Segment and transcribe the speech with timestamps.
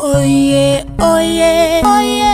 [0.00, 1.52] oye oye
[1.84, 2.32] oye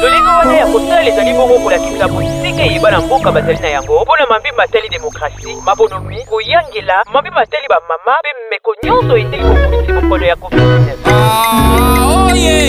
[0.00, 4.16] lolenge wana ya kosala ezali bongo kolakisa mosika eyeba na mboka bazali na yango mpo
[4.16, 10.26] na mabimba atali demokrasi mabonomi koyangela mabimba atali bamama mpe meko nyonso eteli kokulisi bokono
[10.26, 12.60] ya covid-19 ah, oye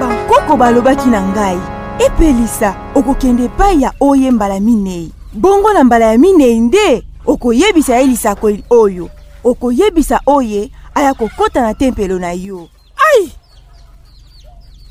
[0.00, 1.58] bankoko balobaki na ngai
[1.98, 8.06] epelisa okokende epai ya oye mbala minei bongo na mbala ya minei nde okoyebisa ye
[8.08, 9.10] lisakoli oyo
[9.44, 13.28] okoyebisa oye aya kokɔta na tempelo na yo ai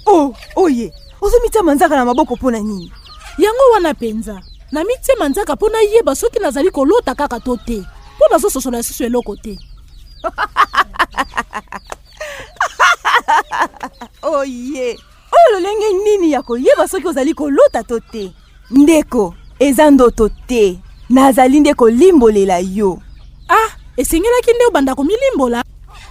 [0.05, 2.93] o oh, oye ozomitiama nzaka na maboko mpo na nini
[3.41, 4.37] yango wana mpenza
[4.71, 7.77] na mitiama nzaka mpo nayeba soki nazali kolota kaka to te
[8.17, 9.57] mpo nazososola lisusu eloko te
[14.37, 14.93] oye
[15.33, 18.31] oyo lolenge nini ya koyeba soki ozali kolota to te
[18.71, 20.77] ndeko eza ndoto te
[21.09, 22.99] nazali nde kolimbolela yo
[23.49, 25.63] ah esengelaki nde obanda komilimbola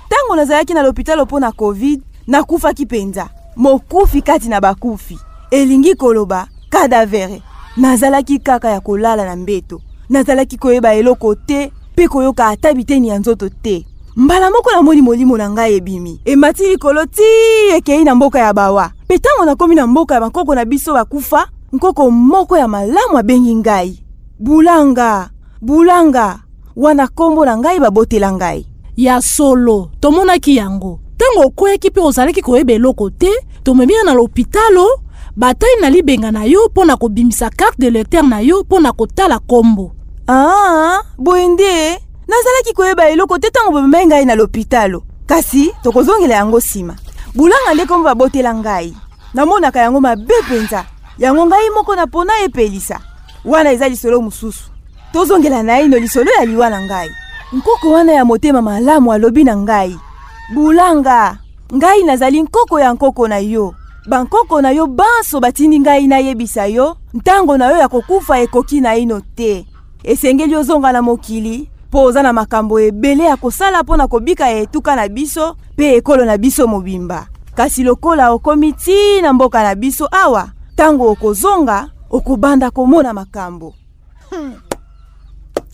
[0.07, 5.19] ntango nazalaki na lopitalo mpo na covid nakufaki mpenza mokufi kati na bakufi
[5.51, 7.43] elingi koloba kadavere
[7.77, 13.19] nazalaki kaka ya kolala na mbeto nazalaki koyeba eloko te mpe koyoka ata biteni ya
[13.19, 17.23] nzoto te mbala moko namoni molimo na ngai ebimi emati likolo ti
[17.75, 21.49] ekei na mboka ya bawa mpe ntango nakomi na mboka ya bankoko na biso bakufa
[21.73, 24.03] nkoko moko ya malamu abengi ngai
[24.39, 25.31] bulanga
[25.63, 26.39] bulanga
[26.77, 32.73] wana nkombo na ngai babotela ngai ya solo tomonaki yango ntango okweyaki mpe ozalaki koyeba
[32.77, 33.31] eloko te
[33.65, 35.01] tomemi yo na lopitalo
[35.37, 38.93] batali na libenga na yo mpo na kobimisa karte de lecteur na yo mpo na
[38.93, 39.93] kotala nkombo
[40.29, 46.35] aa ah, boye nde nazalaki koyeba eloko te ntango bomemai ngai na lopitalo kasi tokozongela
[46.35, 46.95] yango nsima
[47.35, 48.93] bulanga nde nkombo babotela ngai
[49.35, 50.85] namonaka yango mabe mpenza
[51.19, 53.01] yango ngai moko napona epelisa
[53.47, 54.65] wana eza lisolo mosusu
[55.13, 57.11] tozongela naino lisolo ya liwa na ngai
[57.53, 59.99] nkoko wana ya motema malamu alobi na ngai
[60.55, 61.37] bulanga
[61.75, 63.75] ngai nazali nkoko ya nkoko na yo
[64.09, 69.21] bankoko na yo banso batindi ngai nayebisa yo ntango na yo ya kokufa ekoki naino
[69.21, 69.67] te
[70.05, 74.97] esengeli ozonga na mokili mpo oza na makambo ebele ya kosala mpo na kobika etuka
[74.97, 80.09] na biso mpe ekolo na biso mobimba kasi lokola okomi ti na mboka na biso
[80.13, 83.75] awa ntango okozonga okobanda komona makambo
[84.31, 84.55] hmm.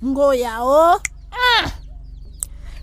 [0.04, 0.98] ngoya o
[1.32, 1.70] ah.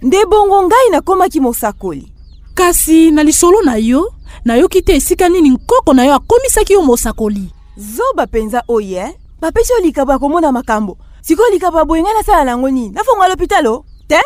[0.01, 2.13] nde bongo ngai nakomaki mosakoli
[2.53, 4.13] kasi na lisolo na yo
[4.45, 9.13] nayoki te esika nini nkoko na yo akomisaki yo mosakoli zoba mpenza oye eh?
[9.41, 13.27] bapesi yo likabo ya komona makambo sikoyo likabo ya boye ngai nasala nango nini nafonga
[13.27, 14.17] lopitalo te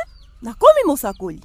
[0.42, 1.42] nakomi mosakoli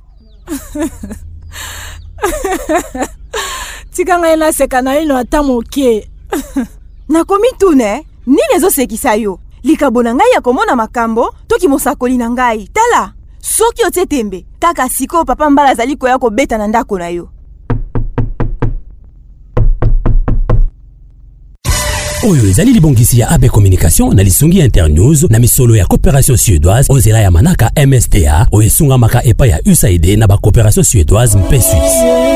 [3.94, 6.10] tika ngai naseka na ino ata moke
[7.08, 12.68] nakomi tune nini ezosekisa yo likabo na ngai ya komona makambo toki mosakoli na ngai
[12.72, 17.28] tala soki otie tembe kaka sikoyo papa mbala azali koya kobeta na ndako na yo
[22.30, 26.92] oyo ezali libongisi ya abe communication na lisungi ya internews na misolo ya coopération suédoise
[26.92, 32.28] ozela ya manaka msta oyo esungamaka epai ya usaid na bacoopération suédoise mpe swisse